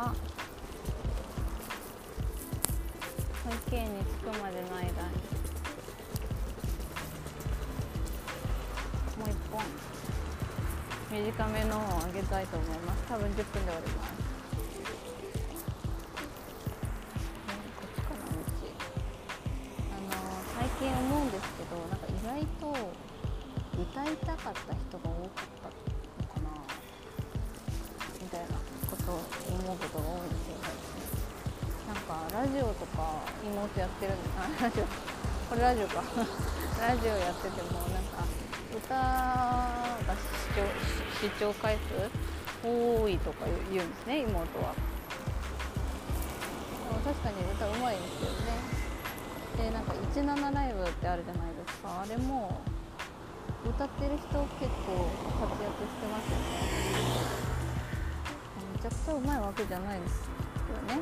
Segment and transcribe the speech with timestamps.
[0.00, 0.14] は。
[3.44, 4.92] 保育園に着くまでの間に。
[9.18, 9.60] もう一本。
[11.10, 13.02] 短めのをあげたいと思います。
[13.08, 14.12] 多分10分で終わります。
[17.76, 18.40] こっちかな道
[19.90, 20.16] あの
[20.56, 22.62] 最近思うんですけどなんか意外と
[23.82, 25.89] 歌いたかった人が多かった
[29.10, 29.18] と
[29.50, 30.70] 思うことが多いんですよね
[31.90, 34.84] なんかラジオとか妹やってるんであラジオ。
[35.50, 36.04] これラジオか。
[36.78, 38.22] ラジオやっててもなんか
[38.70, 40.62] 歌が視聴
[41.26, 42.08] 視聴回数
[42.62, 44.74] 多いとか言うんですね妹は。
[47.02, 48.54] 確かに歌うまいんですよね。
[49.58, 52.02] でなんか17ライブってあるじゃないですか。
[52.02, 52.60] あれも
[53.66, 54.26] 歌ってる人
[54.60, 55.10] 結構
[58.90, 61.00] くちゃうまいわけじゃないですよね。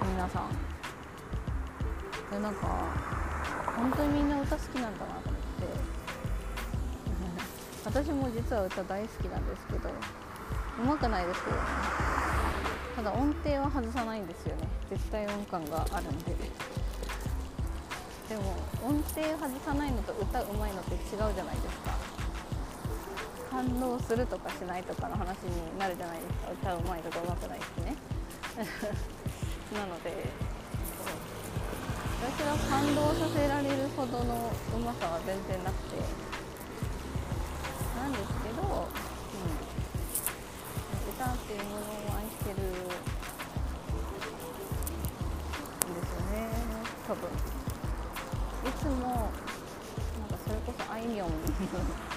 [0.00, 0.50] 皆さん。
[2.30, 2.66] でなんか
[3.76, 5.66] 本当にみんな歌好きなんだなと思って。
[7.84, 9.92] 私も実は歌大好きなんですけどう
[10.84, 11.62] まくないですけどね。
[12.96, 14.68] ただ音程は外さないんですよね。
[14.90, 16.36] 絶対音感があるんで。
[18.28, 21.00] でも音程外さないのと歌うまいのって違う
[21.34, 22.11] じゃないですか。
[23.52, 26.32] 反応するとかしないとかの話になるじゃないです
[26.64, 26.72] か。
[26.72, 27.94] 歌うまいとかうまくないしね。
[29.76, 30.24] なので
[32.24, 36.00] 私が感動させられるほどのうまさは全然なくて。
[37.94, 39.52] なんですけど、うん、
[41.12, 42.88] 歌っていうものを愛してるんで
[46.00, 46.48] すよね。
[47.06, 47.28] 多分。
[47.28, 52.11] いつもなんかそれこそあいみょん。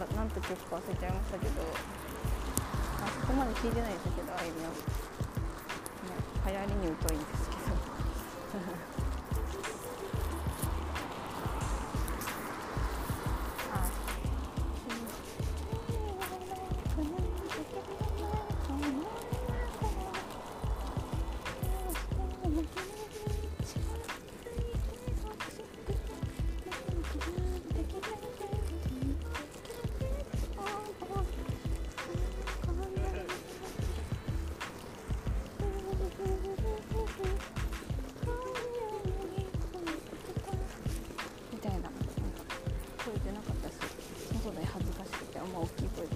[0.00, 1.60] だなんて曲か忘れちゃいましたけど。
[3.00, 4.76] あそこまで聞いてないですけどあいみょん、ね、
[6.44, 9.09] 流行りに疎いんですけど。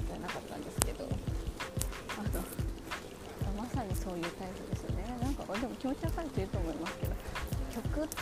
[0.07, 1.09] じゃなかったんですけど。
[2.15, 5.17] あのまさにそういうタイプですよね。
[5.21, 7.13] なんかでも気持ちわかる人いると思いますけど。
[7.75, 8.17] 曲って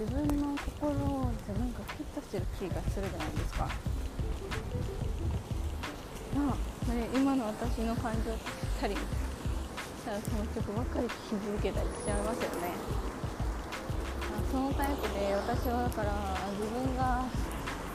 [0.00, 3.70] 自分の心をなんかフィットしてる気がするじゃないですか。
[6.34, 8.42] まあそれ今の私の感情ぴっ
[8.80, 9.00] たりし
[10.04, 12.74] たらその曲ばっかり聴き続けたりしちゃいますよね。
[14.50, 16.12] そのタイプで私はだから
[16.58, 17.24] 自分が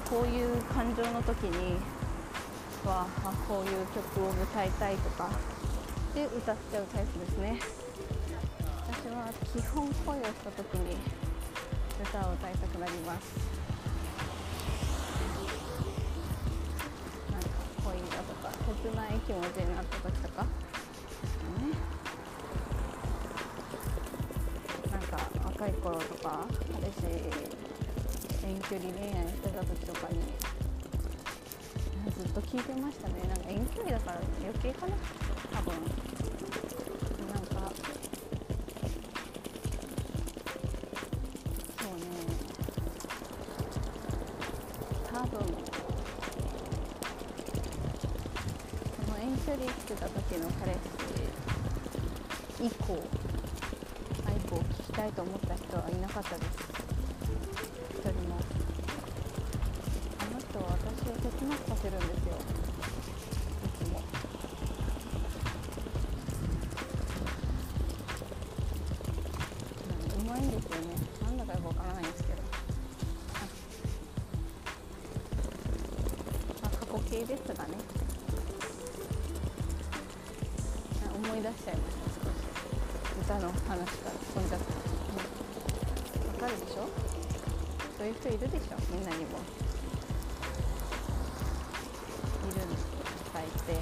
[0.10, 1.76] こういう感情の時に
[2.88, 5.30] はあこういう曲を歌いたいとか。
[6.16, 7.60] で歌っちゃうタイプですね。
[8.88, 10.98] 私は基本恋をした時に
[12.02, 13.36] 歌を歌いたくなります。
[17.30, 17.48] なんか
[17.84, 18.50] 恋だとか
[18.82, 20.44] 切ない気持ちになった時とか。
[20.44, 20.48] ね
[24.92, 27.06] なんか若い頃とか彼氏
[28.48, 30.20] 遠距離恋愛してた時とかに
[32.18, 33.16] ずっと聞いてましたね。
[33.28, 34.96] なんか遠距離だから余計かな。
[35.54, 35.74] 多分。
[37.28, 37.72] なんか
[41.78, 42.02] そうね
[45.14, 45.30] 多分
[48.96, 50.78] その遠距離してた時の彼氏
[52.66, 53.04] 以降
[54.26, 56.87] アイコを聞きたいと思った人はいなかったです
[61.28, 62.34] は私を切なくさせるんですよ。
[63.66, 64.00] いつも
[70.22, 70.96] うまいんですよね。
[71.22, 72.36] なんだかよくわからないんですけど。
[76.64, 77.78] あ過去形ですがね。
[81.06, 82.04] あ思い出しちゃいました。
[82.24, 82.40] 少し。
[83.22, 83.84] 歌の話から。
[84.34, 84.66] 飛んじゃった。
[86.46, 86.88] わかるでしょ？
[87.98, 88.76] そういう人いるでしょ？
[88.94, 89.40] みんなにも。
[93.48, 93.80] って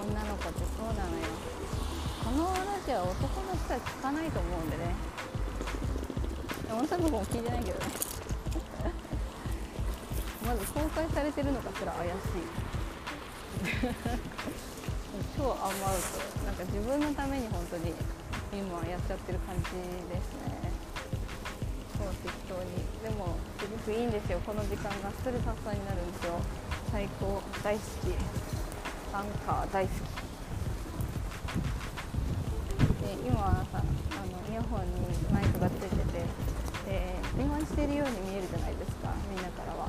[0.00, 1.26] 女の子ってそうなのよ。
[2.24, 4.94] この話は男の人は聞かないと思うんでね。
[6.70, 7.86] 女の子も聞いてないけどね。
[10.46, 12.16] まず公開されてるのかすら怪しい。
[15.36, 16.02] 超余る
[16.38, 17.94] となんか自分のために本当に
[18.52, 20.70] 今やっちゃってる感じですね。
[21.98, 22.70] そう適当に。
[23.02, 24.40] でもすごくいいんですよ。
[24.46, 26.40] この時間がストレス発散になるんですよ。
[26.92, 27.42] 最高。
[27.62, 27.84] 大好き。
[29.14, 29.94] アンカー大好き。
[33.00, 33.84] で今はさあの
[34.50, 35.00] イヤホンに
[35.32, 36.24] マイクがついてて。
[36.86, 39.14] で電話してるように見えるじゃないですか。
[39.30, 39.88] みんなからは。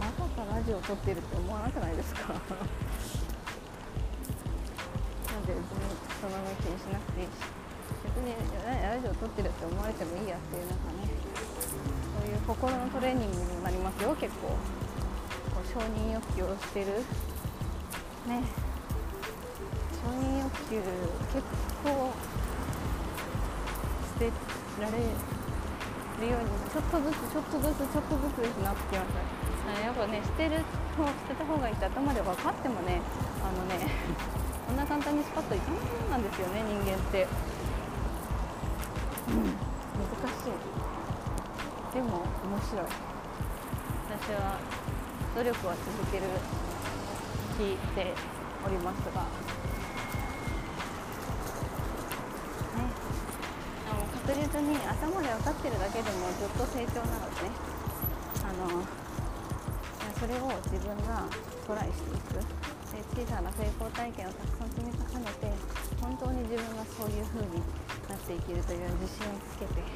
[0.00, 2.32] 朝からラジオ撮ってるって思わなくないですか？
[2.32, 2.40] なん
[5.46, 5.64] で別に
[6.20, 7.30] そのまま気にしなくていいし。
[8.04, 8.32] 別に
[8.82, 11.08] ラジオ撮ってるって思われてもいいやっていうなんかね
[12.20, 14.48] そういう心のトレーニングになりますよ結構。
[14.48, 16.86] こう承認欲求をしてる。
[18.26, 18.42] ね。
[20.02, 20.80] 承認欲求
[21.32, 21.44] 結
[21.84, 22.12] 構
[24.18, 24.32] 捨て
[24.80, 29.80] られるようにちょっとずつちょっとずつちょっとずつなってきました。
[29.80, 30.64] やっぱね捨てる
[30.96, 33.00] 方捨てた方がいいって頭で分かってもね
[33.42, 33.86] あのね
[34.66, 37.26] こんな簡単にスパッといかないもんなんですよね人間って。
[39.28, 40.52] 難しい。
[41.94, 42.86] でも面白い。
[44.12, 44.58] 私は
[45.34, 46.24] 努力は続ける
[47.56, 48.14] 気で
[48.66, 49.26] おりますが
[54.26, 57.50] 確実に頭で分かってるだけでもずっと成長なのでね
[58.44, 58.84] あの
[60.20, 61.26] それを自分が
[61.66, 62.20] トライしてい。
[62.20, 62.34] く
[62.92, 65.50] で小さな成功体験をたくさん積み重ねて
[66.00, 67.20] 本当に自分がそうい。
[67.20, 67.62] う風に
[68.12, 69.88] なっていけるという自信をつけてで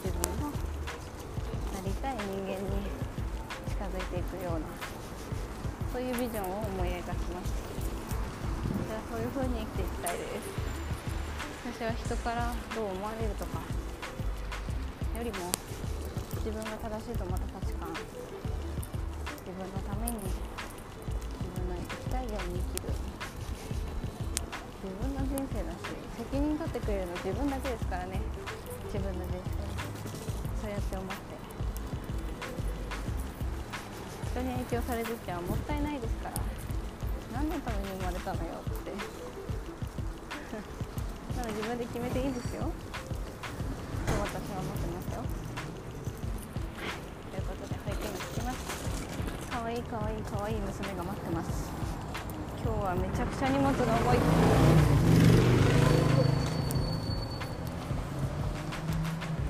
[0.00, 0.56] 自分のな
[1.84, 2.88] りたい人間に
[3.68, 4.72] 近づいていくような
[5.92, 7.68] そういうビジョンを思い描きました
[8.88, 10.74] じゃあそういう風に生きていきたいです。
[11.64, 13.60] 私は人からどう思われるとか
[15.16, 15.52] よりも
[16.36, 18.04] 自分が正しいと思った価値観自
[19.52, 20.32] 分のために自
[21.56, 23.13] 分の生きたいように生きる。
[24.84, 28.20] 自分の人生だし責任取ってくれるの自分だけですからね。
[28.92, 29.56] 自分の人生。
[30.60, 31.16] そうやって思って。
[34.28, 36.36] 人に影響されるってはもったいないですから。
[37.32, 38.92] 何のために生まれたのよって。
[41.32, 42.68] なの自分で決めていいんですよ。
[42.68, 45.24] そう私は思ってますよ。
[47.32, 49.48] ということで保育園に着きます。
[49.48, 51.63] かわいいかわいいかわいい娘が待ってます。
[52.64, 54.16] 今日はめちゃくちゃ荷物が重い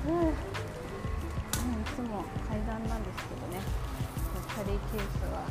[0.05, 0.35] うん、い
[1.95, 3.63] つも階段なんですけどね。
[4.55, 5.47] キャリーケースは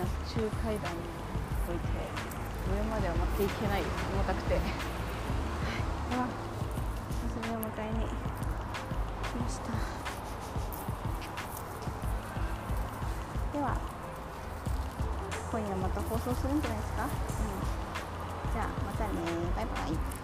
[0.00, 1.00] 中階段に
[1.68, 1.88] 置いて
[2.72, 4.60] 上までは持っていけない重たくてで
[6.16, 6.26] は
[7.36, 9.87] 娘を迎えに来ました。
[16.02, 17.10] 放送するんじゃないですか、うん、
[18.52, 19.12] じゃあまたね。
[19.56, 20.17] バイバイ。